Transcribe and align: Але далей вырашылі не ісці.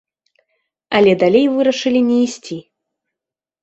Але 1.01 1.11
далей 1.25 1.47
вырашылі 1.59 2.05
не 2.11 2.21
ісці. 2.27 2.63